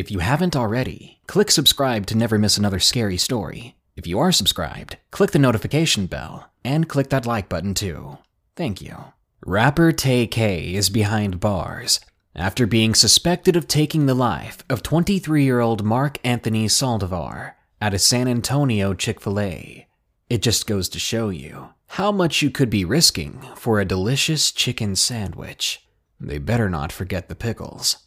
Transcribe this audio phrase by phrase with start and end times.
[0.00, 3.76] If you haven't already, click subscribe to never miss another scary story.
[3.96, 8.16] If you are subscribed, click the notification bell and click that like button too.
[8.56, 8.96] Thank you.
[9.44, 12.00] Rapper Tay K is behind bars
[12.34, 17.92] after being suspected of taking the life of 23 year old Mark Anthony Saldivar at
[17.92, 19.86] a San Antonio Chick fil A.
[20.30, 24.50] It just goes to show you how much you could be risking for a delicious
[24.50, 25.86] chicken sandwich.
[26.18, 27.98] They better not forget the pickles.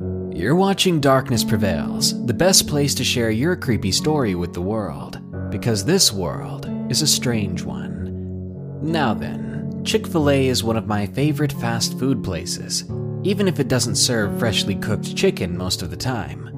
[0.00, 5.20] You're watching Darkness Prevails, the best place to share your creepy story with the world,
[5.50, 8.80] because this world is a strange one.
[8.80, 12.84] Now then, Chick fil A is one of my favorite fast food places,
[13.24, 16.50] even if it doesn't serve freshly cooked chicken most of the time.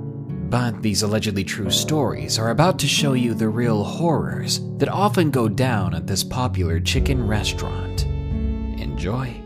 [0.48, 5.32] But these allegedly true stories are about to show you the real horrors that often
[5.32, 8.04] go down at this popular chicken restaurant.
[8.78, 9.41] Enjoy.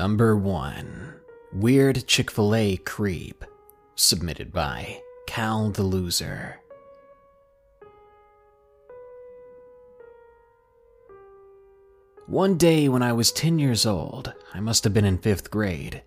[0.00, 1.12] Number 1
[1.52, 3.44] Weird Chick fil A Creep.
[3.96, 6.58] Submitted by Cal the Loser.
[12.26, 16.02] One day when I was 10 years old, I must have been in fifth grade.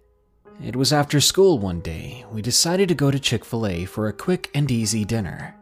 [0.59, 4.07] It was after school one day, we decided to go to Chick fil A for
[4.07, 5.55] a quick and easy dinner.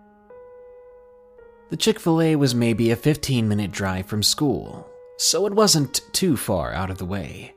[1.70, 6.00] The Chick fil A was maybe a 15 minute drive from school, so it wasn't
[6.14, 7.56] too far out of the way.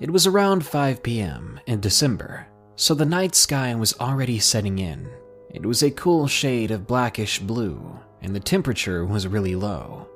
[0.00, 1.60] It was around 5 p.m.
[1.66, 5.08] in December, so the night sky was already setting in.
[5.50, 10.08] It was a cool shade of blackish blue, and the temperature was really low.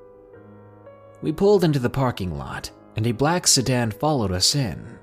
[1.22, 4.98] We pulled into the parking lot, and a black sedan followed us in.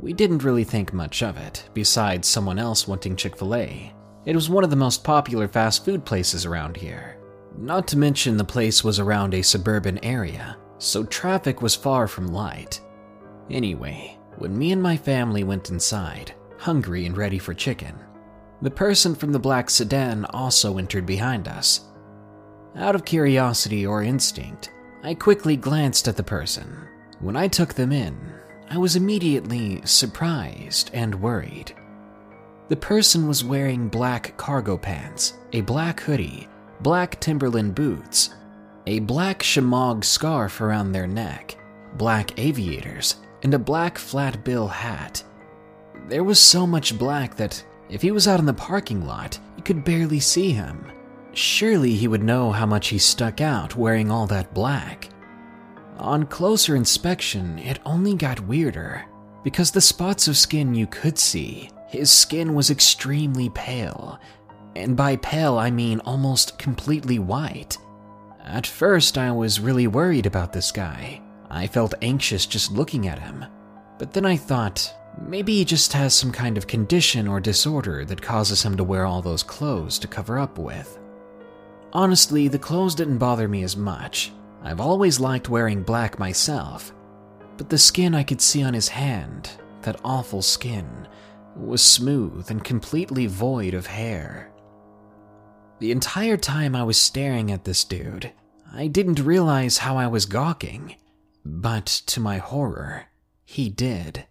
[0.00, 3.92] We didn't really think much of it, besides someone else wanting Chick fil A.
[4.26, 7.18] It was one of the most popular fast food places around here.
[7.58, 12.28] Not to mention, the place was around a suburban area, so traffic was far from
[12.28, 12.80] light.
[13.50, 17.94] Anyway, when me and my family went inside, hungry and ready for chicken,
[18.62, 21.88] the person from the black sedan also entered behind us.
[22.76, 26.88] Out of curiosity or instinct, I quickly glanced at the person.
[27.20, 28.18] When I took them in,
[28.70, 31.74] I was immediately surprised and worried.
[32.68, 36.48] The person was wearing black cargo pants, a black hoodie,
[36.80, 38.30] black Timberland boots,
[38.86, 41.56] a black shemagh scarf around their neck,
[41.96, 45.22] black aviators, and a black flat bill hat.
[46.08, 49.62] There was so much black that if he was out in the parking lot, you
[49.62, 50.90] could barely see him.
[51.32, 55.10] Surely he would know how much he stuck out wearing all that black.
[55.98, 59.04] On closer inspection, it only got weirder,
[59.44, 64.18] because the spots of skin you could see, his skin was extremely pale.
[64.74, 67.78] And by pale, I mean almost completely white.
[68.42, 71.20] At first, I was really worried about this guy.
[71.54, 73.44] I felt anxious just looking at him.
[73.98, 74.92] But then I thought,
[75.26, 79.06] maybe he just has some kind of condition or disorder that causes him to wear
[79.06, 80.98] all those clothes to cover up with.
[81.92, 84.32] Honestly, the clothes didn't bother me as much.
[84.62, 86.92] I've always liked wearing black myself.
[87.56, 89.50] But the skin I could see on his hand,
[89.82, 91.06] that awful skin,
[91.54, 94.50] was smooth and completely void of hair.
[95.78, 98.32] The entire time I was staring at this dude,
[98.72, 100.96] I didn't realize how I was gawking.
[101.44, 103.06] But to my horror,
[103.44, 104.26] he did.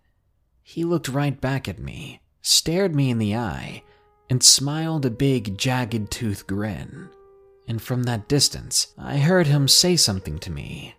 [0.63, 3.83] He looked right back at me, stared me in the eye,
[4.29, 7.09] and smiled a big, jagged tooth grin.
[7.67, 10.95] And from that distance, I heard him say something to me.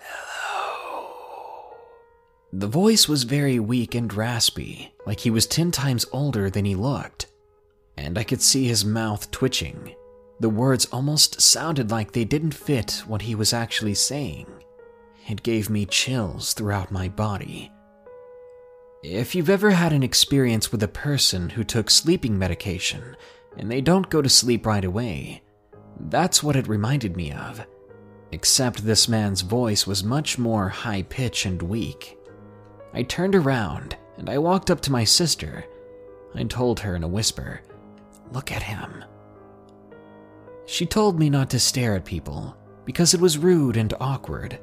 [0.00, 1.74] Hello.
[2.52, 6.74] The voice was very weak and raspy, like he was ten times older than he
[6.74, 7.26] looked.
[7.96, 9.94] And I could see his mouth twitching
[10.44, 14.46] the words almost sounded like they didn't fit what he was actually saying.
[15.26, 17.72] It gave me chills throughout my body.
[19.02, 23.16] If you've ever had an experience with a person who took sleeping medication
[23.56, 25.40] and they don't go to sleep right away,
[26.10, 27.64] that's what it reminded me of.
[28.30, 32.18] Except this man's voice was much more high pitched and weak.
[32.92, 35.64] I turned around and I walked up to my sister.
[36.34, 37.62] I told her in a whisper,
[38.30, 39.04] Look at him.
[40.66, 44.58] She told me not to stare at people because it was rude and awkward,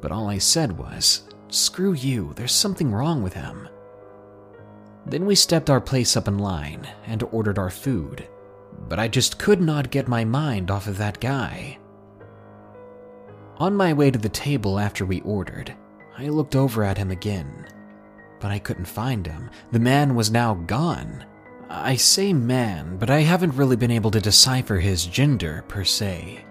[0.00, 3.68] but all I said was, Screw you, there's something wrong with him.
[5.06, 8.28] Then we stepped our place up in line and ordered our food,
[8.88, 11.78] but I just could not get my mind off of that guy.
[13.56, 15.74] On my way to the table after we ordered,
[16.16, 17.66] I looked over at him again,
[18.38, 19.50] but I couldn't find him.
[19.72, 21.24] The man was now gone.
[21.70, 26.44] I say man, but I haven't really been able to decipher his gender per se.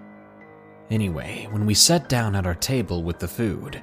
[0.90, 3.82] Anyway, when we sat down at our table with the food,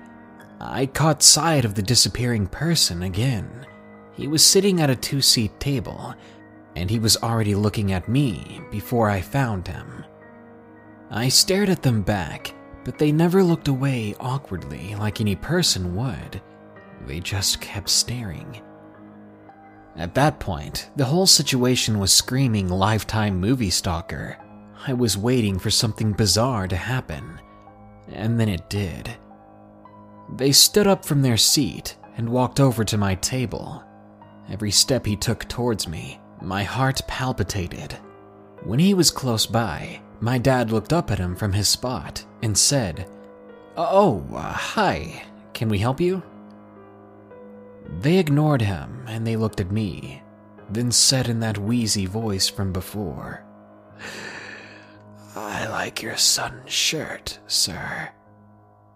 [0.62, 3.68] I caught sight of the disappearing person again.
[4.14, 6.16] He was sitting at a two seat table,
[6.76, 10.06] and he was already looking at me before I found him.
[11.12, 12.54] I stared at them back,
[12.86, 16.42] but they never looked away awkwardly like any person would.
[17.06, 18.62] They just kept staring.
[19.98, 24.38] At that point, the whole situation was screaming lifetime movie stalker.
[24.88, 27.40] I was waiting for something bizarre to happen,
[28.10, 29.16] and then it did.
[30.36, 33.84] They stood up from their seat and walked over to my table.
[34.50, 37.94] Every step he took towards me, my heart palpitated.
[38.64, 42.58] When he was close by, my dad looked up at him from his spot and
[42.58, 43.10] said,
[43.78, 46.22] Oh, uh, hi, can we help you?
[48.00, 50.22] They ignored him and they looked at me,
[50.70, 53.46] then said in that wheezy voice from before,
[55.36, 58.10] I like your son's shirt, sir.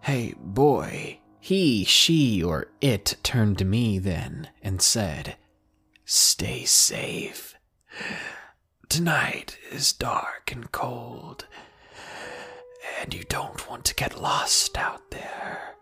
[0.01, 1.19] Hey, boy.
[1.39, 5.37] He, she, or it turned to me then and said,
[6.05, 7.55] Stay safe.
[8.89, 11.45] Tonight is dark and cold,
[12.99, 15.75] and you don't want to get lost out there.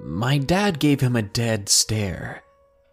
[0.00, 2.42] My dad gave him a dead stare.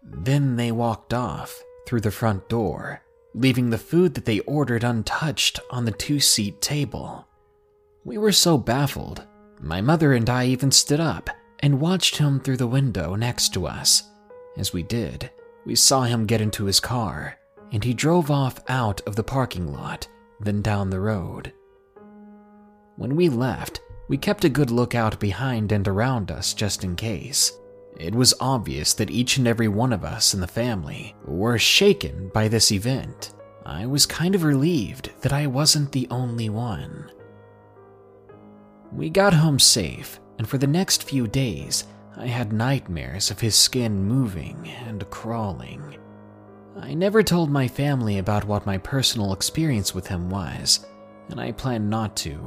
[0.02, 3.02] Then they walked off through the front door,
[3.34, 7.26] leaving the food that they ordered untouched on the two seat table.
[8.04, 9.24] We were so baffled,
[9.60, 11.30] my mother and I even stood up
[11.60, 14.02] and watched him through the window next to us.
[14.56, 15.30] As we did,
[15.64, 17.36] we saw him get into his car,
[17.72, 20.06] and he drove off out of the parking lot,
[20.40, 21.52] then down the road.
[22.96, 27.58] When we left, we kept a good lookout behind and around us just in case.
[27.98, 32.28] It was obvious that each and every one of us in the family were shaken
[32.28, 33.32] by this event.
[33.64, 37.10] I was kind of relieved that I wasn't the only one.
[38.92, 41.84] We got home safe, and for the next few days,
[42.16, 45.96] I had nightmares of his skin moving and crawling.
[46.78, 50.86] I never told my family about what my personal experience with him was,
[51.30, 52.38] and I plan not to.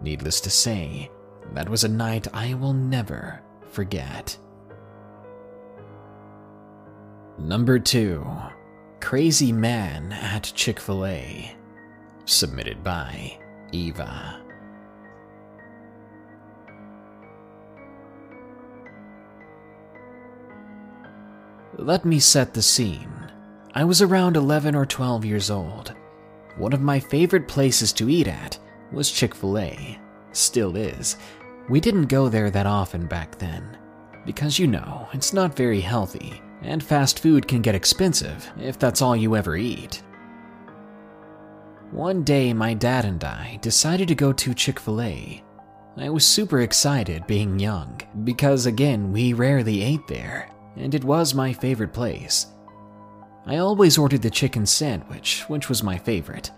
[0.00, 1.10] Needless to say,
[1.52, 4.36] that was a night I will never forget.
[7.38, 8.26] Number 2
[9.00, 11.56] Crazy Man at Chick fil A.
[12.24, 13.38] Submitted by
[13.72, 14.42] Eva.
[21.78, 23.32] Let me set the scene.
[23.74, 25.94] I was around 11 or 12 years old.
[26.58, 28.58] One of my favorite places to eat at
[28.92, 29.98] was Chick fil A.
[30.32, 31.16] Still is.
[31.68, 33.78] We didn't go there that often back then.
[34.26, 39.02] Because you know, it's not very healthy, and fast food can get expensive if that's
[39.02, 40.02] all you ever eat.
[41.90, 45.42] One day, my dad and I decided to go to Chick fil A.
[45.96, 51.34] I was super excited being young, because again, we rarely ate there, and it was
[51.34, 52.46] my favorite place.
[53.46, 56.52] I always ordered the chicken sandwich, which was my favorite.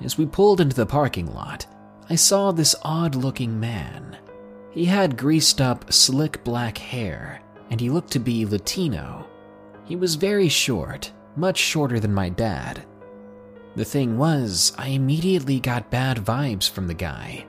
[0.00, 1.66] As we pulled into the parking lot,
[2.08, 4.16] I saw this odd looking man.
[4.70, 9.26] He had greased up, slick black hair, and he looked to be Latino.
[9.84, 12.84] He was very short, much shorter than my dad.
[13.74, 17.46] The thing was, I immediately got bad vibes from the guy.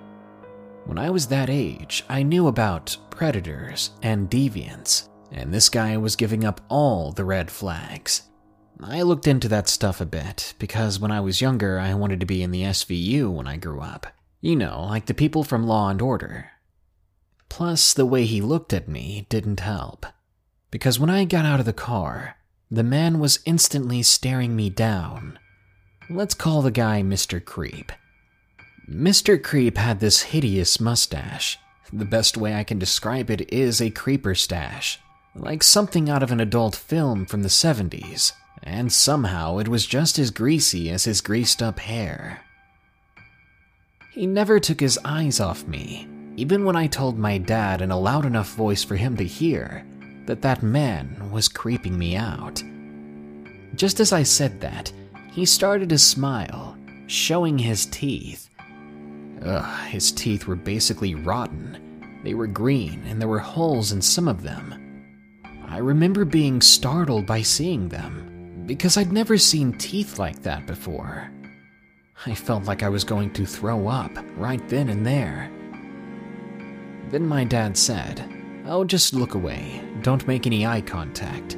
[0.86, 6.16] When I was that age, I knew about predators and deviants, and this guy was
[6.16, 8.28] giving up all the red flags.
[8.81, 12.25] I looked into that stuff a bit, because when I was younger, I wanted to
[12.25, 14.07] be in the SVU when I grew up.
[14.39, 16.51] You know, like the people from Law and Order.
[17.50, 20.05] Plus, the way he looked at me didn't help.
[20.71, 22.38] Because when I got out of the car,
[22.71, 25.38] the man was instantly staring me down.
[26.09, 27.43] Let's call the guy Mr.
[27.43, 27.91] Creep.
[28.89, 29.41] Mr.
[29.41, 31.59] Creep had this hideous mustache.
[31.91, 35.00] The best way I can describe it is a creeper stash,
[35.36, 38.31] like something out of an adult film from the 70s
[38.63, 42.42] and somehow it was just as greasy as his greased up hair.
[44.12, 48.00] He never took his eyes off me, even when I told my dad in a
[48.00, 49.86] loud enough voice for him to hear
[50.25, 52.62] that that man was creeping me out.
[53.75, 54.92] Just as I said that,
[55.32, 58.50] he started to smile, showing his teeth.
[59.44, 62.22] Ugh, his teeth were basically rotten.
[62.24, 64.75] They were green, and there were holes in some of them.
[65.68, 68.30] I remember being startled by seeing them
[68.70, 71.32] because I'd never seen teeth like that before.
[72.28, 75.50] I felt like I was going to throw up right then and there.
[77.10, 78.24] Then my dad said,
[78.68, 81.58] Oh, just look away, don't make any eye contact.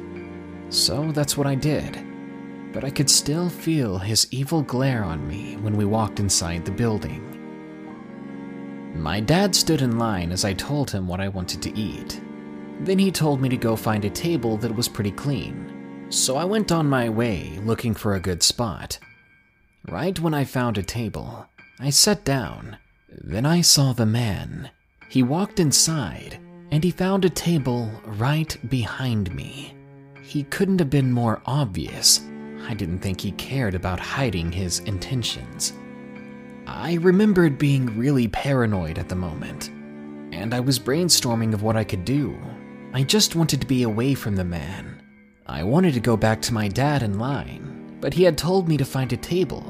[0.70, 2.02] So that's what I did.
[2.72, 6.70] But I could still feel his evil glare on me when we walked inside the
[6.70, 7.28] building.
[8.94, 12.22] My dad stood in line as I told him what I wanted to eat.
[12.80, 15.71] Then he told me to go find a table that was pretty clean.
[16.12, 18.98] So I went on my way looking for a good spot.
[19.88, 21.46] Right when I found a table,
[21.80, 22.76] I sat down.
[23.08, 24.70] Then I saw the man.
[25.08, 26.38] He walked inside
[26.70, 29.74] and he found a table right behind me.
[30.22, 32.20] He couldn't have been more obvious.
[32.68, 35.72] I didn't think he cared about hiding his intentions.
[36.66, 39.70] I remembered being really paranoid at the moment,
[40.30, 42.38] and I was brainstorming of what I could do.
[42.92, 44.91] I just wanted to be away from the man.
[45.46, 48.76] I wanted to go back to my dad in line, but he had told me
[48.76, 49.64] to find a table,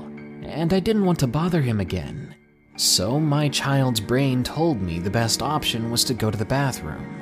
[0.45, 2.35] and I didn't want to bother him again.
[2.77, 7.19] So my child's brain told me the best option was to go to the bathroom.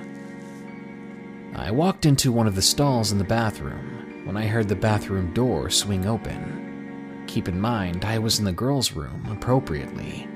[1.55, 5.33] I walked into one of the stalls in the bathroom when I heard the bathroom
[5.33, 7.25] door swing open.
[7.29, 10.29] Keep in mind, I was in the girls' room appropriately.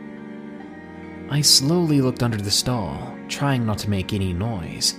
[1.30, 4.96] I slowly looked under the stall, trying not to make any noise.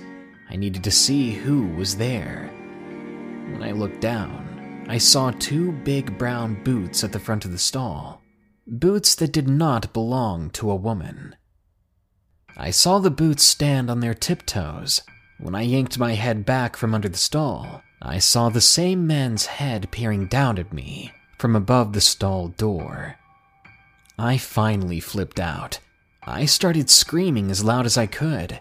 [0.50, 2.50] I needed to see who was there.
[3.52, 7.58] When I looked down, I saw two big brown boots at the front of the
[7.58, 8.20] stall.
[8.66, 11.36] Boots that did not belong to a woman.
[12.56, 15.00] I saw the boots stand on their tiptoes.
[15.38, 19.46] When I yanked my head back from under the stall, I saw the same man's
[19.46, 23.16] head peering down at me from above the stall door.
[24.18, 25.78] I finally flipped out.
[26.24, 28.60] I started screaming as loud as I could.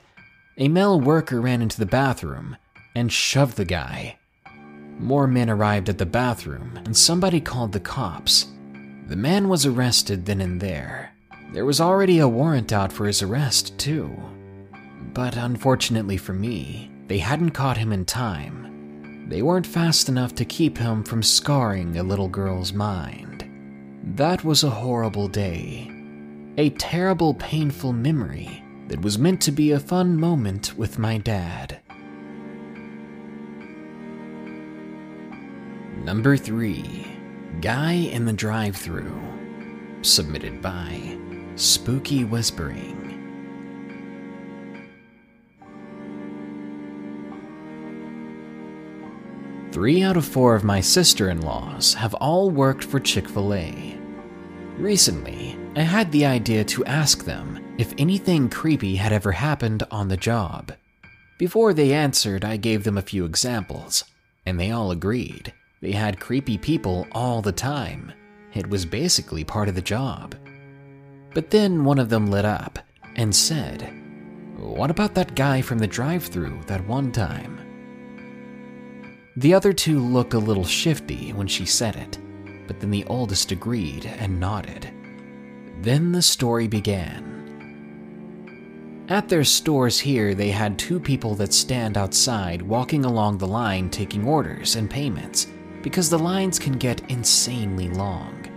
[0.57, 2.57] A male worker ran into the bathroom
[2.95, 4.17] and shoved the guy.
[4.99, 8.47] More men arrived at the bathroom, and somebody called the cops.
[9.07, 11.13] The man was arrested then and there.
[11.53, 14.11] There was already a warrant out for his arrest, too.
[15.13, 19.27] But unfortunately for me, they hadn't caught him in time.
[19.29, 23.45] They weren't fast enough to keep him from scarring a little girl's mind.
[24.15, 25.91] That was a horrible day.
[26.57, 31.79] A terrible, painful memory that was meant to be a fun moment with my dad.
[36.05, 37.17] Number 3
[37.62, 39.12] Guy in the Drive Thru,
[40.03, 41.17] submitted by
[41.55, 43.01] Spooky Whispering.
[49.71, 53.55] Three out of four of my sister in laws have all worked for Chick fil
[53.55, 53.97] A.
[54.77, 60.09] Recently, I had the idea to ask them if anything creepy had ever happened on
[60.09, 60.71] the job.
[61.39, 64.03] Before they answered, I gave them a few examples,
[64.45, 65.51] and they all agreed.
[65.85, 68.11] They had creepy people all the time.
[68.55, 70.33] It was basically part of the job.
[71.35, 72.79] But then one of them lit up
[73.15, 73.93] and said,
[74.57, 77.59] What about that guy from the drive through that one time?
[79.37, 82.17] The other two looked a little shifty when she said it,
[82.65, 84.89] but then the oldest agreed and nodded.
[85.81, 89.05] Then the story began.
[89.07, 93.91] At their stores here, they had two people that stand outside walking along the line
[93.91, 95.45] taking orders and payments
[95.85, 98.47] because the lines can get insanely long.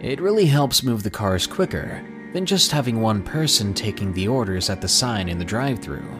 [0.00, 4.68] It really helps move the cars quicker than just having one person taking the orders
[4.68, 6.10] at the sign in the drive through,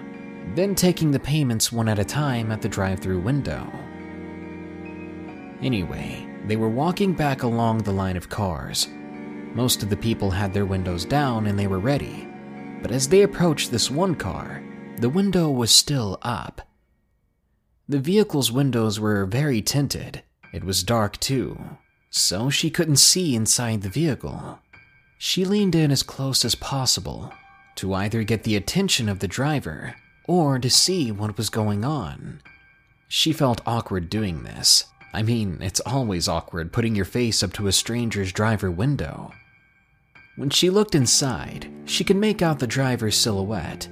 [0.54, 3.68] then taking the payments one at a time at the drive through window.
[5.60, 8.86] Anyway, they were walking back along the line of cars.
[9.54, 12.28] Most of the people had their windows down and they were ready,
[12.80, 14.62] but as they approached this one car,
[14.98, 16.60] the window was still up.
[17.88, 20.22] The vehicle's windows were very tinted,
[20.58, 21.56] it was dark too,
[22.10, 24.58] so she couldn't see inside the vehicle.
[25.16, 27.32] She leaned in as close as possible
[27.76, 29.94] to either get the attention of the driver
[30.26, 32.42] or to see what was going on.
[33.06, 34.86] She felt awkward doing this.
[35.14, 39.30] I mean, it's always awkward putting your face up to a stranger's driver window.
[40.34, 43.88] When she looked inside, she could make out the driver's silhouette.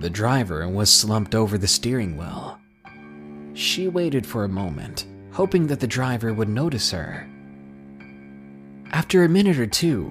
[0.00, 2.58] The driver was slumped over the steering wheel.
[3.54, 7.28] She waited for a moment hoping that the driver would notice her.
[8.92, 10.10] After a minute or two,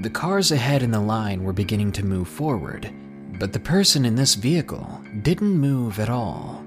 [0.00, 2.88] the cars ahead in the line were beginning to move forward,
[3.40, 6.64] but the person in this vehicle didn't move at all.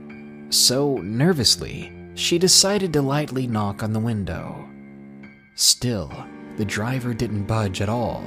[0.49, 4.67] So, nervously, she decided to lightly knock on the window.
[5.55, 6.11] Still,
[6.57, 8.21] the driver didn't budge at all.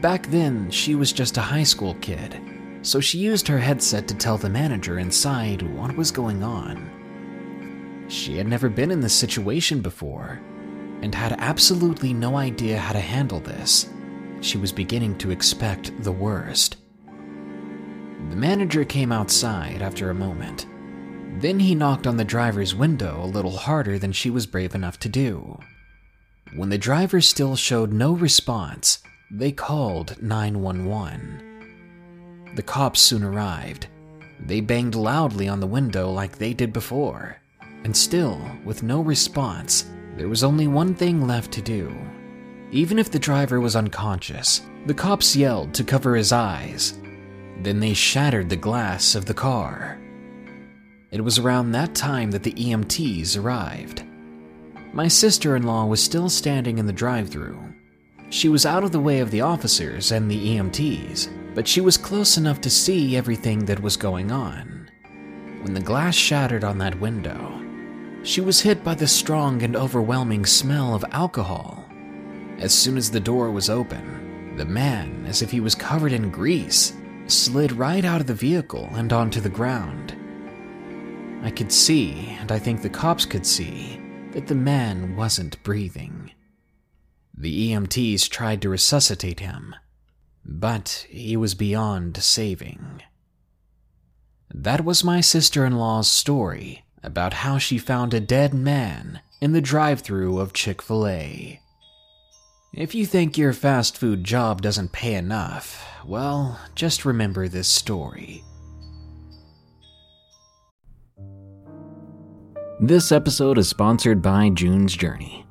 [0.00, 2.40] Back then, she was just a high school kid,
[2.80, 6.99] so she used her headset to tell the manager inside what was going on.
[8.10, 10.40] She had never been in this situation before
[11.00, 13.88] and had absolutely no idea how to handle this.
[14.40, 16.78] She was beginning to expect the worst.
[18.28, 20.66] The manager came outside after a moment.
[21.40, 24.98] Then he knocked on the driver's window a little harder than she was brave enough
[25.00, 25.60] to do.
[26.56, 28.98] When the driver still showed no response,
[29.30, 32.54] they called 911.
[32.56, 33.86] The cops soon arrived.
[34.40, 37.39] They banged loudly on the window like they did before,
[37.84, 41.94] and still, with no response, there was only one thing left to do.
[42.72, 46.98] Even if the driver was unconscious, the cops yelled to cover his eyes.
[47.62, 50.00] Then they shattered the glass of the car.
[51.10, 54.04] It was around that time that the EMTs arrived.
[54.92, 57.58] My sister in law was still standing in the drive through.
[58.30, 61.96] She was out of the way of the officers and the EMTs, but she was
[61.96, 64.88] close enough to see everything that was going on.
[65.62, 67.59] When the glass shattered on that window,
[68.22, 71.84] she was hit by the strong and overwhelming smell of alcohol.
[72.58, 76.30] As soon as the door was open, the man, as if he was covered in
[76.30, 76.92] grease,
[77.26, 80.14] slid right out of the vehicle and onto the ground.
[81.42, 83.98] I could see, and I think the cops could see,
[84.32, 86.32] that the man wasn't breathing.
[87.34, 89.74] The EMTs tried to resuscitate him,
[90.44, 93.02] but he was beyond saving.
[94.52, 99.52] That was my sister in law's story about how she found a dead man in
[99.52, 101.60] the drive through of Chick fil A.
[102.72, 108.44] If you think your fast food job doesn't pay enough, well, just remember this story.
[112.78, 115.44] This episode is sponsored by June's Journey.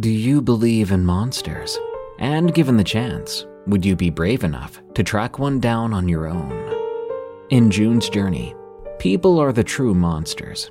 [0.00, 1.78] Do you believe in monsters?
[2.18, 6.26] And given the chance, would you be brave enough to track one down on your
[6.26, 6.52] own?
[7.50, 8.54] In June's Journey,
[8.98, 10.70] people are the true monsters,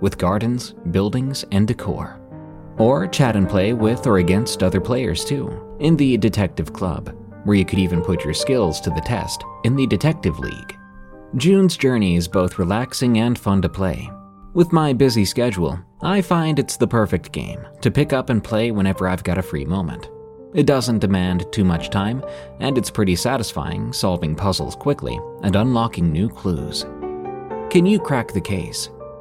[0.00, 2.20] with gardens, buildings, and decor.
[2.78, 7.56] Or chat and play with or against other players too, in the Detective Club, where
[7.56, 10.76] you could even put your skills to the test in the Detective League.
[11.36, 14.10] June's journey is both relaxing and fun to play,
[14.56, 18.70] with my busy schedule, I find it's the perfect game to pick up and play
[18.70, 20.08] whenever I've got a free moment.
[20.54, 22.24] It doesn't demand too much time,
[22.58, 26.86] and it's pretty satisfying solving puzzles quickly and unlocking new clues.
[27.68, 28.88] Can you crack the case?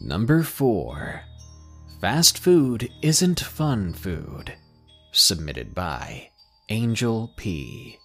[0.00, 1.22] Number 4.
[2.00, 4.54] Fast food isn't fun food.
[5.10, 6.30] Submitted by
[6.68, 7.98] Angel P.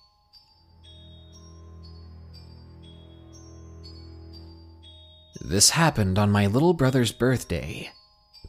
[5.39, 7.91] This happened on my little brother's birthday.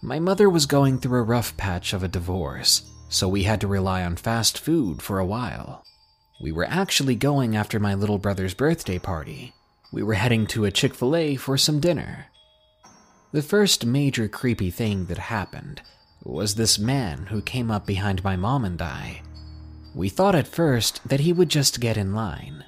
[0.00, 3.66] My mother was going through a rough patch of a divorce, so we had to
[3.66, 5.84] rely on fast food for a while.
[6.40, 9.52] We were actually going after my little brother's birthday party.
[9.92, 12.26] We were heading to a Chick fil A for some dinner.
[13.34, 15.82] The first major creepy thing that happened
[16.22, 19.22] was this man who came up behind my mom and I.
[19.92, 22.64] We thought at first that he would just get in line,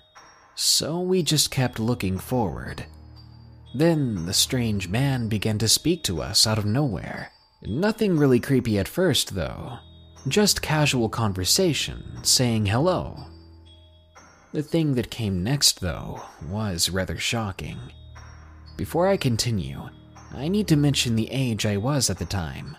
[0.57, 2.85] so we just kept looking forward.
[3.77, 7.31] Then the strange man began to speak to us out of nowhere.
[7.63, 9.79] Nothing really creepy at first, though.
[10.27, 13.17] Just casual conversation, saying hello.
[14.51, 17.79] The thing that came next, though, was rather shocking.
[18.77, 19.91] Before I continue,
[20.37, 22.77] I need to mention the age I was at the time.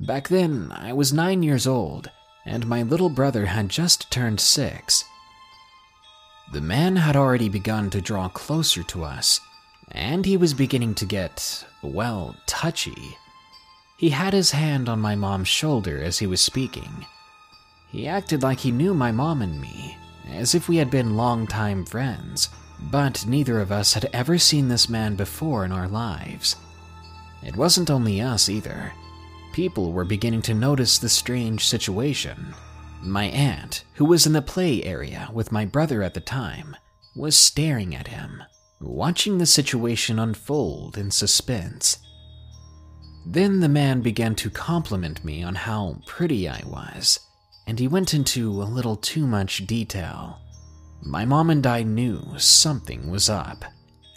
[0.00, 2.10] Back then, I was nine years old,
[2.46, 5.04] and my little brother had just turned six.
[6.52, 9.38] The man had already begun to draw closer to us,
[9.90, 13.18] and he was beginning to get, well, touchy.
[13.98, 17.04] He had his hand on my mom's shoulder as he was speaking.
[17.90, 19.98] He acted like he knew my mom and me,
[20.30, 22.48] as if we had been longtime friends,
[22.90, 26.56] but neither of us had ever seen this man before in our lives.
[27.42, 28.92] It wasn't only us either.
[29.52, 32.54] People were beginning to notice the strange situation.
[33.02, 36.76] My aunt, who was in the play area with my brother at the time,
[37.14, 38.42] was staring at him,
[38.80, 41.98] watching the situation unfold in suspense.
[43.26, 47.20] Then the man began to compliment me on how pretty I was,
[47.66, 50.41] and he went into a little too much detail.
[51.04, 53.64] My mom and I knew something was up.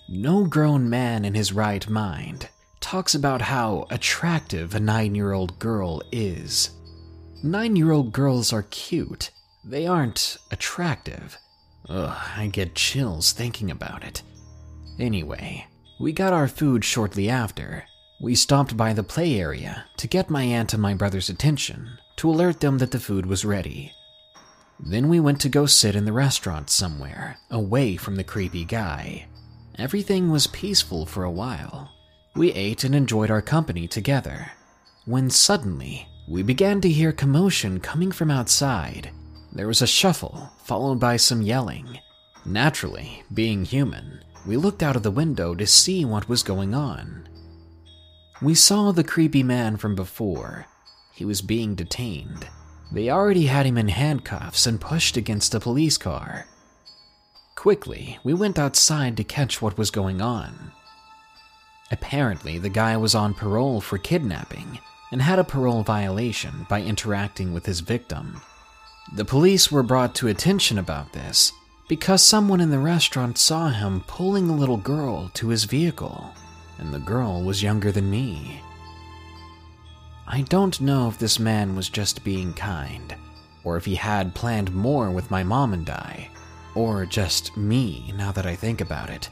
[0.08, 5.58] No grown man in his right mind talks about how attractive a nine year old
[5.58, 6.70] girl is.
[7.44, 9.32] Nine year old girls are cute,
[9.64, 11.38] they aren't attractive.
[11.90, 14.22] Ugh, I get chills thinking about it.
[15.00, 15.66] Anyway,
[16.00, 17.86] we got our food shortly after.
[18.22, 22.30] We stopped by the play area to get my aunt and my brother's attention to
[22.30, 23.92] alert them that the food was ready.
[24.80, 29.28] Then we went to go sit in the restaurant somewhere, away from the creepy guy.
[29.78, 31.92] Everything was peaceful for a while,
[32.36, 34.52] we ate and enjoyed our company together.
[35.06, 39.12] When suddenly, we began to hear commotion coming from outside.
[39.54, 42.00] There was a shuffle, followed by some yelling.
[42.46, 47.30] Naturally, being human, we looked out of the window to see what was going on.
[48.42, 50.66] We saw the creepy man from before.
[51.14, 52.48] He was being detained.
[52.96, 56.46] They already had him in handcuffs and pushed against a police car.
[57.56, 60.72] Quickly, we went outside to catch what was going on.
[61.92, 64.80] Apparently, the guy was on parole for kidnapping
[65.12, 68.42] and had a parole violation by interacting with his victim.
[69.14, 71.52] The police were brought to attention about this
[71.90, 76.34] because someone in the restaurant saw him pulling a little girl to his vehicle,
[76.78, 78.62] and the girl was younger than me.
[80.28, 83.16] I don't know if this man was just being kind,
[83.64, 86.30] or if he had planned more with my mom and I,
[86.74, 89.30] or just me now that I think about it.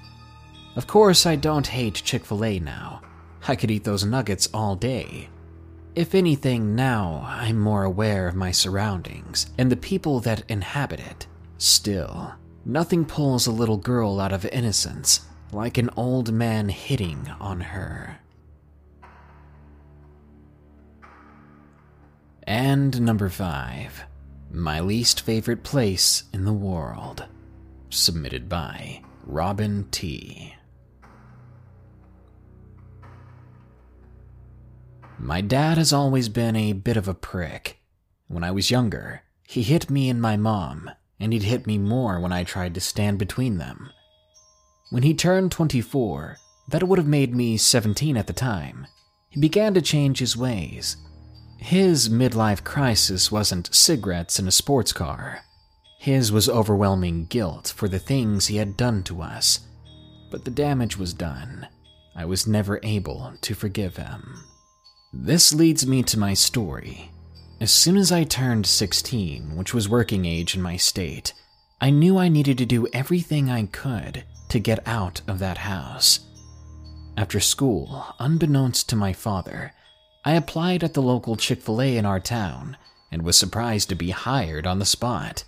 [0.76, 3.02] Of course, I don't hate Chick fil A now.
[3.48, 5.30] I could eat those nuggets all day.
[5.96, 11.28] If anything, now I'm more aware of my surroundings and the people that inhabit it.
[11.58, 12.34] Still,
[12.66, 18.20] nothing pulls a little girl out of innocence like an old man hitting on her.
[22.46, 24.04] And number five,
[24.52, 27.26] my least favorite place in the world.
[27.90, 30.54] Submitted by Robin T.
[35.18, 37.80] My dad has always been a bit of a prick.
[38.28, 42.20] When I was younger, he hit me and my mom, and he'd hit me more
[42.20, 43.90] when I tried to stand between them.
[44.90, 46.38] When he turned 24,
[46.70, 48.88] that would have made me 17 at the time,
[49.30, 50.98] he began to change his ways.
[51.64, 55.46] His midlife crisis wasn't cigarettes in a sports car.
[55.98, 59.62] His was overwhelming guilt for the things he had done to us.
[60.30, 61.70] But the damage was done.
[62.18, 64.44] I was never able to forgive him.
[65.14, 67.12] This leads me to my story.
[67.62, 71.34] As soon as I turned 16, which was working age in my state,
[71.80, 76.20] I knew I needed to do everything I could to get out of that house.
[77.16, 79.74] After school, unbeknownst to my father,
[80.26, 82.78] I applied at the local Chick fil A in our town
[83.12, 85.44] and was surprised to be hired on the spot.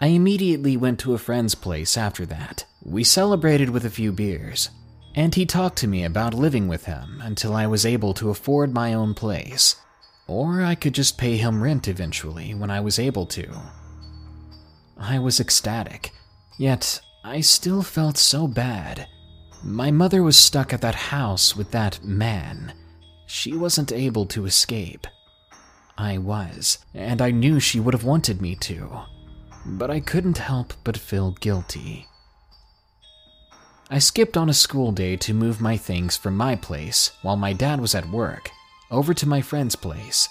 [0.00, 2.64] I immediately went to a friend's place after that.
[2.82, 4.70] We celebrated with a few beers,
[5.14, 8.72] and he talked to me about living with him until I was able to afford
[8.72, 9.76] my own place,
[10.26, 13.48] or I could just pay him rent eventually when I was able to.
[14.96, 16.12] I was ecstatic,
[16.58, 19.08] yet I still felt so bad.
[19.62, 22.72] My mother was stuck at that house with that man.
[23.32, 25.06] She wasn't able to escape.
[25.96, 29.02] I was, and I knew she would have wanted me to,
[29.64, 32.08] but I couldn't help but feel guilty.
[33.88, 37.52] I skipped on a school day to move my things from my place while my
[37.52, 38.50] dad was at work
[38.90, 40.28] over to my friend's place.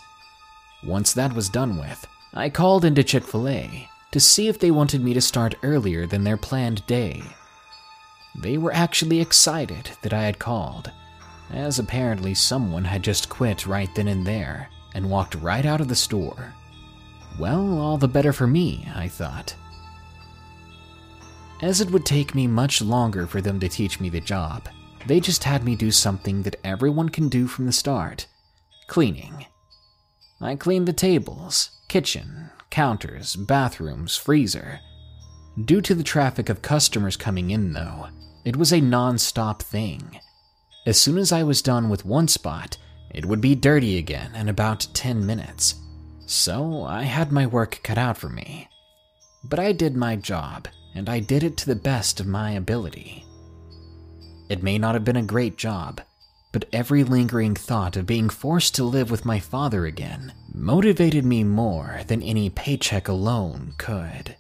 [0.83, 4.71] Once that was done with, I called into Chick fil A to see if they
[4.71, 7.23] wanted me to start earlier than their planned day.
[8.35, 10.91] They were actually excited that I had called,
[11.51, 15.88] as apparently someone had just quit right then and there and walked right out of
[15.88, 16.53] the store.
[17.39, 19.55] Well, all the better for me, I thought
[21.62, 24.69] as it would take me much longer for them to teach me the job.
[25.07, 28.27] They just had me do something that everyone can do from the start
[28.88, 29.45] cleaning.
[30.41, 34.79] I cleaned the tables, kitchen, counters, bathrooms, freezer.
[35.63, 38.07] Due to the traffic of customers coming in, though,
[38.45, 40.19] it was a non stop thing.
[40.86, 42.78] As soon as I was done with one spot,
[43.12, 45.76] It would be dirty again in about 10 minutes,
[46.26, 48.70] so I had my work cut out for me.
[49.44, 53.26] But I did my job, and I did it to the best of my ability.
[54.50, 56.02] It may not have been a great job,
[56.52, 61.44] but every lingering thought of being forced to live with my father again motivated me
[61.44, 64.36] more than any paycheck alone could.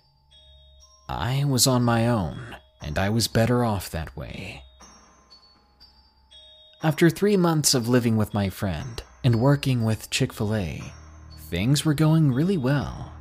[1.07, 4.63] I was on my own, and I was better off that way.
[6.81, 10.81] After three months of living with my friend and working with Chick fil A,
[11.49, 13.11] things were going really well.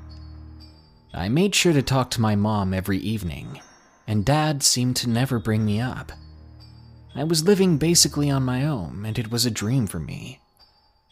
[1.12, 3.60] I made sure to talk to my mom every evening,
[4.06, 6.12] and dad seemed to never bring me up.
[7.16, 10.38] I was living basically on my own, and it was a dream for me.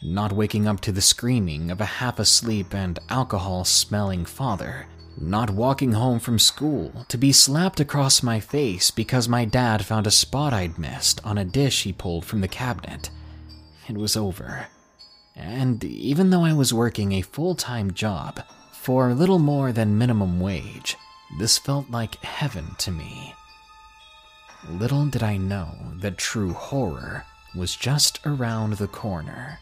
[0.01, 4.87] Not waking up to the screaming of a half asleep and alcohol smelling father.
[5.19, 10.05] Not walking home from school to be slapped across my face because my dad found
[10.05, 13.09] a spot I'd missed on a dish he pulled from the cabinet.
[13.89, 14.67] It was over.
[15.35, 20.39] And even though I was working a full time job for little more than minimum
[20.39, 20.95] wage,
[21.39, 23.33] this felt like heaven to me.
[24.69, 27.25] Little did I know that true horror
[27.55, 29.59] was just around the corner.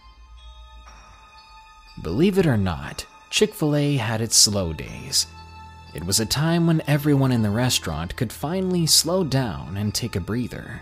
[2.02, 5.28] Believe it or not, Chick fil A had its slow days.
[5.96, 10.18] It was a time when everyone in the restaurant could finally slow down and take
[10.18, 10.82] a breather.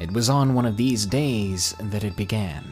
[0.00, 2.64] It was on one of these days that it began.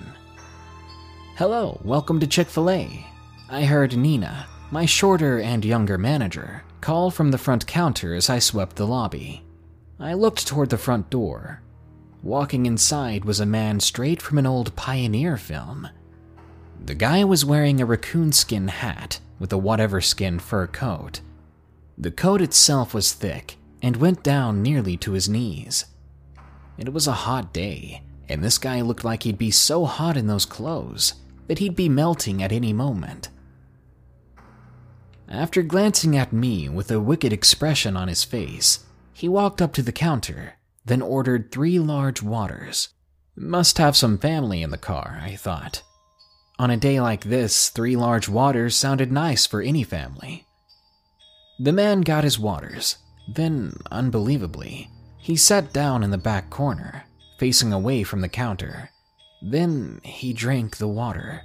[1.37, 3.07] Hello, welcome to Chick fil A.
[3.49, 8.41] I heard Nina, my shorter and younger manager, call from the front counter as I
[8.41, 9.45] swept the lobby.
[10.01, 11.63] I looked toward the front door.
[12.25, 15.89] Walking inside was a man straight from an old pioneer film.
[16.85, 21.21] The guy was wearing a raccoon skin hat with a whatever skin fur coat.
[21.99, 25.87] The coat itself was thick and went down nearly to his knees.
[26.77, 30.27] It was a hot day, and this guy looked like he'd be so hot in
[30.27, 31.15] those clothes
[31.47, 33.31] that he'd be melting at any moment.
[35.29, 39.83] After glancing at me with a wicked expression on his face, he walked up to
[39.83, 40.55] the counter,
[40.85, 42.91] then ordered three large waters.
[43.35, 45.83] Must have some family in the car, I thought.
[46.59, 50.46] On a day like this, three large waters sounded nice for any family.
[51.59, 57.05] The man got his waters, then, unbelievably, he sat down in the back corner,
[57.39, 58.91] facing away from the counter.
[59.43, 61.43] Then he drank the water.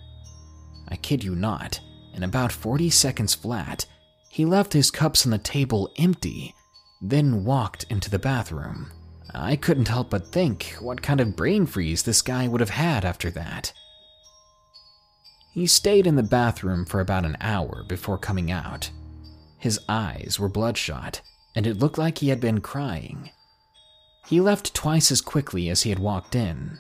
[0.88, 1.80] I kid you not,
[2.14, 3.86] in about 40 seconds flat,
[4.30, 6.54] he left his cups on the table empty,
[7.02, 8.92] then walked into the bathroom.
[9.34, 13.06] I couldn't help but think what kind of brain freeze this guy would have had
[13.06, 13.74] after that.
[15.54, 18.90] He stayed in the bathroom for about an hour before coming out.
[19.62, 21.22] His eyes were bloodshot,
[21.56, 23.30] and it looked like he had been crying.
[24.26, 26.80] He left twice as quickly as he had walked in.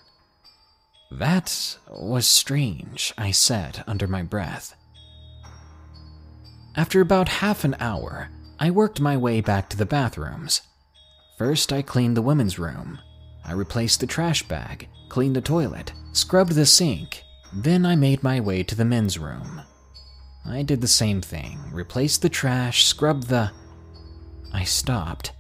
[1.11, 4.75] That was strange, I said under my breath.
[6.75, 10.61] After about half an hour, I worked my way back to the bathrooms.
[11.37, 12.99] First, I cleaned the women's room.
[13.45, 17.21] I replaced the trash bag, cleaned the toilet, scrubbed the sink,
[17.53, 19.61] then I made my way to the men's room.
[20.45, 23.51] I did the same thing replaced the trash, scrubbed the.
[24.53, 25.31] I stopped.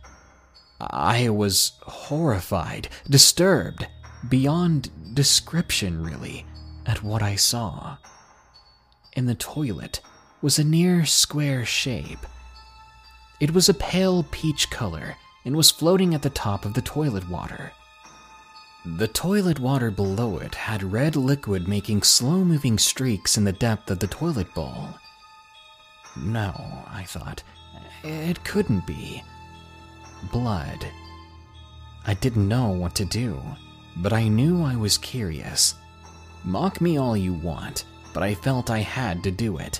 [0.79, 3.87] I was horrified, disturbed,
[4.29, 6.45] beyond description, really,
[6.85, 7.97] at what I saw.
[9.13, 10.01] In the toilet
[10.41, 12.25] was a near square shape.
[13.39, 17.27] It was a pale peach color and was floating at the top of the toilet
[17.29, 17.71] water.
[18.83, 23.91] The toilet water below it had red liquid making slow moving streaks in the depth
[23.91, 24.89] of the toilet bowl.
[26.17, 26.51] No,
[26.89, 27.43] I thought,
[28.03, 29.23] it couldn't be.
[30.31, 30.87] Blood.
[32.07, 33.39] I didn't know what to do,
[33.97, 35.75] but I knew I was curious.
[36.43, 39.79] Mock me all you want, but I felt I had to do it.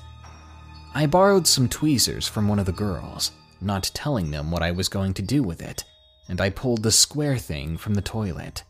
[0.93, 4.89] I borrowed some tweezers from one of the girls, not telling them what I was
[4.89, 5.83] going to do with it,
[6.29, 8.63] and I pulled the square thing from the toilet.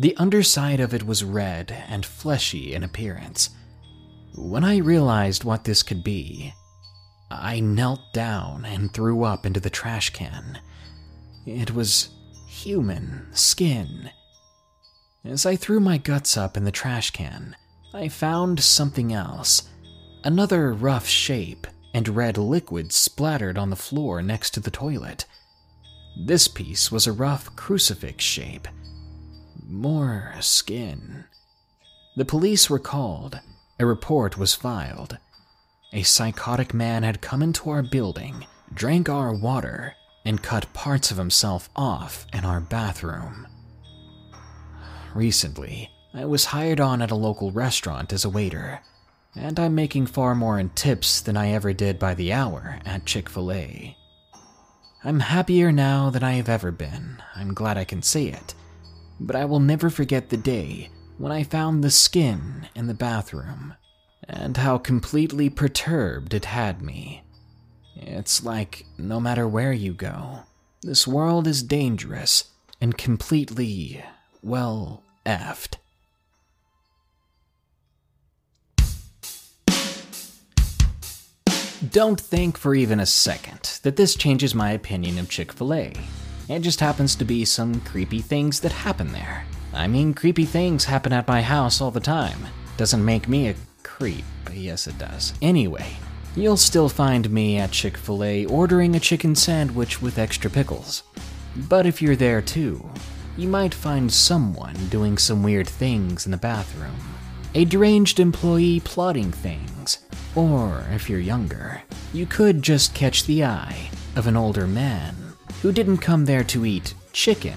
[0.00, 3.50] The underside of it was red and fleshy in appearance.
[4.34, 6.54] When I realized what this could be,
[7.30, 10.58] I knelt down and threw up into the trash can.
[11.44, 12.08] It was
[12.48, 14.08] human skin.
[15.22, 17.54] As I threw my guts up in the trash can,
[17.92, 19.68] I found something else.
[20.24, 25.26] Another rough shape and red liquid splattered on the floor next to the toilet.
[26.16, 28.66] This piece was a rough crucifix shape
[29.70, 31.24] more skin.
[32.16, 33.40] The police were called.
[33.78, 35.18] A report was filed.
[35.92, 41.16] A psychotic man had come into our building, drank our water, and cut parts of
[41.16, 43.46] himself off in our bathroom.
[45.14, 48.80] Recently, I was hired on at a local restaurant as a waiter,
[49.34, 53.06] and I'm making far more in tips than I ever did by the hour at
[53.06, 53.96] Chick fil A.
[55.02, 57.22] I'm happier now than I have ever been.
[57.34, 58.54] I'm glad I can say it.
[59.22, 63.74] But I will never forget the day when I found the skin in the bathroom
[64.26, 67.22] and how completely perturbed it had me.
[67.96, 70.40] It's like no matter where you go,
[70.82, 72.44] this world is dangerous
[72.80, 74.02] and completely,
[74.42, 75.76] well, effed.
[81.90, 85.92] Don't think for even a second that this changes my opinion of Chick fil A.
[86.50, 89.44] It just happens to be some creepy things that happen there.
[89.72, 92.40] I mean, creepy things happen at my house all the time.
[92.76, 95.32] Doesn't make me a creep, but yes, it does.
[95.40, 95.86] Anyway,
[96.34, 101.04] you'll still find me at Chick fil A ordering a chicken sandwich with extra pickles.
[101.54, 102.90] But if you're there too,
[103.36, 106.98] you might find someone doing some weird things in the bathroom.
[107.54, 110.04] A deranged employee plotting things.
[110.34, 111.82] Or, if you're younger,
[112.12, 115.29] you could just catch the eye of an older man
[115.62, 117.56] who didn't come there to eat chicken.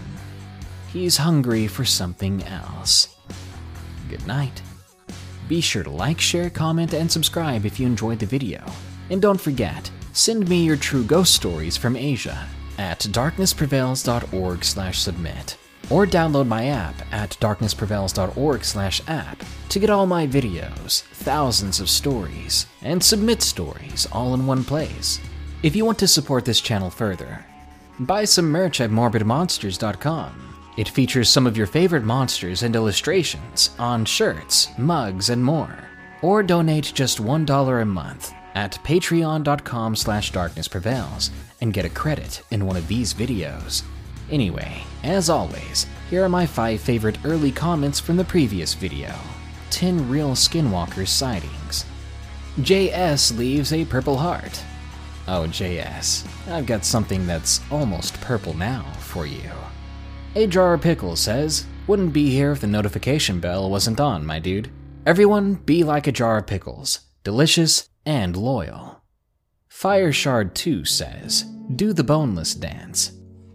[0.91, 3.15] He's hungry for something else.
[4.09, 4.61] Good night.
[5.47, 8.63] Be sure to like, share, comment, and subscribe if you enjoyed the video.
[9.09, 15.57] And don't forget, send me your true ghost stories from Asia at darknessprevails.org slash submit
[15.89, 21.89] or download my app at darknessprevails.org slash app to get all my videos, thousands of
[21.89, 25.19] stories, and submit stories all in one place.
[25.61, 27.45] If you want to support this channel further,
[27.99, 30.55] buy some merch at morbidmonsters.com.
[30.75, 35.77] It features some of your favorite monsters and illustrations on shirts, mugs, and more.
[36.21, 41.29] Or donate just $1 a month at patreon.com slash darknessprevails
[41.61, 43.83] and get a credit in one of these videos.
[44.31, 49.13] Anyway, as always, here are my 5 favorite early comments from the previous video.
[49.69, 51.85] 10 real skinwalker sightings.
[52.59, 54.63] JS leaves a purple heart.
[55.27, 59.49] Oh, JS, I've got something that's almost purple now for you.
[60.35, 64.39] A Jar of Pickles says, Wouldn't be here if the notification bell wasn't on, my
[64.39, 64.69] dude.
[65.05, 69.01] Everyone be like a jar of pickles, delicious and loyal.
[69.69, 71.43] Fire Shard 2 says,
[71.75, 73.11] Do the boneless dance.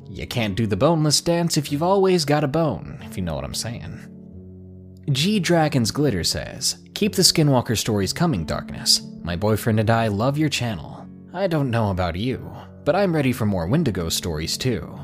[0.08, 3.34] You can't do the boneless dance if you've always got a bone, if you know
[3.34, 4.14] what I'm saying.
[5.10, 9.02] G Dragon's Glitter says, Keep the Skinwalker stories coming, Darkness.
[9.22, 10.97] My boyfriend and I love your channel.
[11.32, 12.50] I don't know about you,
[12.84, 14.98] but I'm ready for more Wendigo stories too.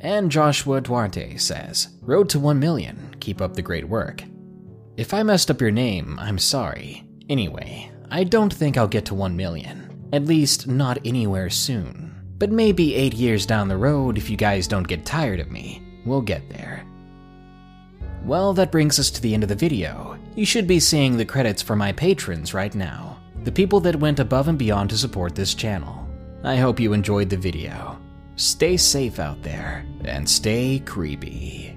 [0.00, 4.24] And Joshua Duarte says, Road to 1 million, keep up the great work.
[4.96, 7.04] If I messed up your name, I'm sorry.
[7.28, 10.08] Anyway, I don't think I'll get to 1 million.
[10.12, 12.12] At least, not anywhere soon.
[12.38, 15.80] But maybe 8 years down the road, if you guys don't get tired of me,
[16.04, 16.84] we'll get there.
[18.24, 20.18] Well, that brings us to the end of the video.
[20.34, 23.11] You should be seeing the credits for my patrons right now,
[23.44, 26.08] the people that went above and beyond to support this channel.
[26.44, 28.00] I hope you enjoyed the video.
[28.36, 31.76] Stay safe out there, and stay creepy.